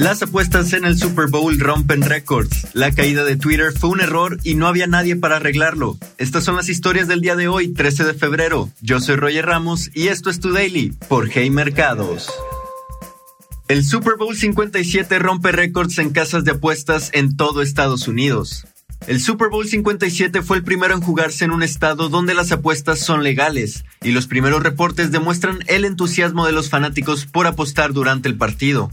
[0.00, 2.68] Las apuestas en el Super Bowl rompen récords.
[2.72, 5.98] La caída de Twitter fue un error y no había nadie para arreglarlo.
[6.16, 8.70] Estas son las historias del día de hoy, 13 de febrero.
[8.80, 12.30] Yo soy Roger Ramos y esto es Tu Daily por Hey Mercados.
[13.68, 18.66] El Super Bowl 57 rompe récords en casas de apuestas en todo Estados Unidos.
[19.06, 23.00] El Super Bowl 57 fue el primero en jugarse en un estado donde las apuestas
[23.00, 28.30] son legales, y los primeros reportes demuestran el entusiasmo de los fanáticos por apostar durante
[28.30, 28.90] el partido.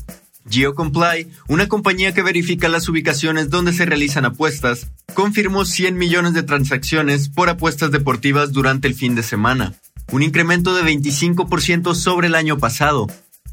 [0.50, 6.43] GeoComply, una compañía que verifica las ubicaciones donde se realizan apuestas, confirmó 100 millones de
[6.43, 9.74] transacciones por apuestas deportivas durante el fin de semana,
[10.11, 13.07] un incremento de 25% sobre el año pasado.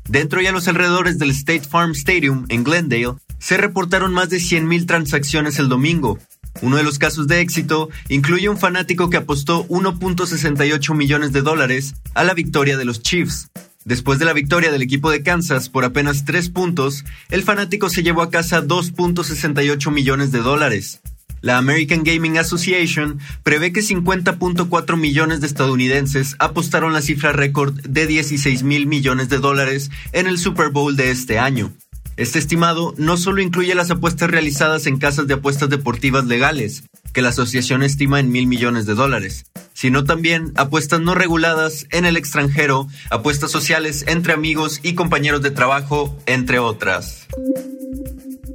[0.09, 4.39] Dentro y a los alrededores del State Farm Stadium en Glendale, se reportaron más de
[4.39, 6.19] 100.000 transacciones el domingo.
[6.63, 11.95] Uno de los casos de éxito incluye un fanático que apostó 1.68 millones de dólares
[12.15, 13.51] a la victoria de los Chiefs,
[13.85, 18.03] Después de la victoria del equipo de Kansas por apenas tres puntos, el fanático se
[18.03, 21.01] llevó a casa 2.68 millones de dólares.
[21.43, 28.07] La American Gaming Association prevé que 50.4 millones de estadounidenses apostaron la cifra récord de
[28.07, 31.71] 16 mil millones de dólares en el Super Bowl de este año.
[32.17, 37.21] Este estimado no solo incluye las apuestas realizadas en casas de apuestas deportivas legales, que
[37.21, 39.45] la asociación estima en mil millones de dólares,
[39.75, 45.51] sino también apuestas no reguladas en el extranjero, apuestas sociales entre amigos y compañeros de
[45.51, 47.27] trabajo, entre otras.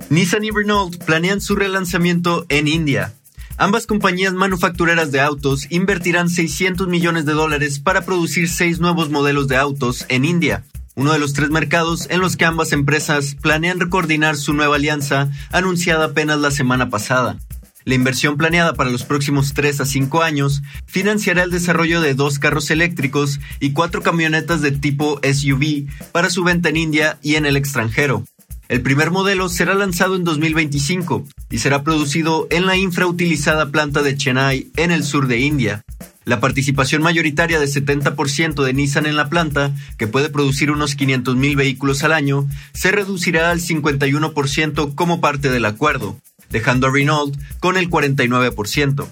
[0.09, 3.13] Nissan y Renault planean su relanzamiento en India.
[3.57, 9.49] Ambas compañías manufactureras de autos invertirán 600 millones de dólares para producir seis nuevos modelos
[9.49, 10.63] de autos en India,
[10.95, 15.29] uno de los tres mercados en los que ambas empresas planean coordinar su nueva alianza
[15.51, 17.37] anunciada apenas la semana pasada.
[17.85, 22.37] La inversión planeada para los próximos 3 a 5 años financiará el desarrollo de dos
[22.37, 27.45] carros eléctricos y cuatro camionetas de tipo SUV para su venta en India y en
[27.45, 28.25] el extranjero.
[28.67, 34.15] El primer modelo será lanzado en 2025 y será producido en la infrautilizada planta de
[34.15, 35.81] Chennai en el sur de India.
[36.25, 41.55] La participación mayoritaria de 70% de Nissan en la planta, que puede producir unos 500.000
[41.55, 47.77] vehículos al año, se reducirá al 51% como parte del acuerdo dejando a Renault con
[47.77, 49.07] el 49%.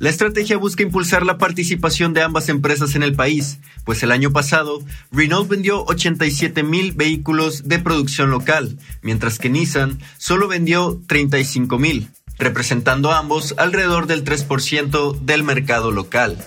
[0.00, 4.30] La estrategia busca impulsar la participación de ambas empresas en el país, pues el año
[4.30, 11.78] pasado Renault vendió 87 mil vehículos de producción local, mientras que Nissan solo vendió 35
[11.78, 16.38] mil, representando ambos alrededor del 3% del mercado local.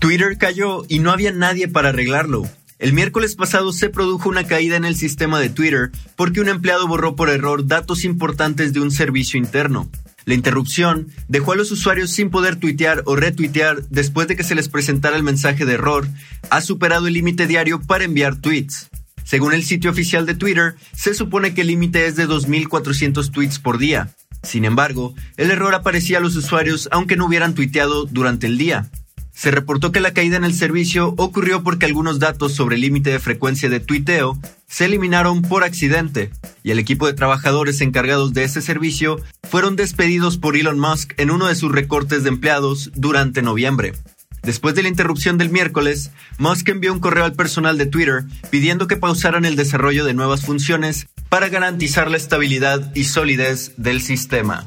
[0.00, 2.42] Twitter cayó y no había nadie para arreglarlo.
[2.82, 6.88] El miércoles pasado se produjo una caída en el sistema de Twitter porque un empleado
[6.88, 9.88] borró por error datos importantes de un servicio interno.
[10.24, 14.56] La interrupción dejó a los usuarios sin poder tuitear o retuitear después de que se
[14.56, 16.08] les presentara el mensaje de error.
[16.50, 18.90] Ha superado el límite diario para enviar tweets.
[19.22, 23.60] Según el sitio oficial de Twitter, se supone que el límite es de 2.400 tweets
[23.60, 24.12] por día.
[24.42, 28.90] Sin embargo, el error aparecía a los usuarios aunque no hubieran tuiteado durante el día.
[29.34, 33.10] Se reportó que la caída en el servicio ocurrió porque algunos datos sobre el límite
[33.10, 34.38] de frecuencia de tuiteo
[34.68, 36.30] se eliminaron por accidente
[36.62, 41.30] y el equipo de trabajadores encargados de ese servicio fueron despedidos por Elon Musk en
[41.30, 43.94] uno de sus recortes de empleados durante noviembre.
[44.42, 48.88] Después de la interrupción del miércoles, Musk envió un correo al personal de Twitter pidiendo
[48.88, 54.66] que pausaran el desarrollo de nuevas funciones para garantizar la estabilidad y solidez del sistema.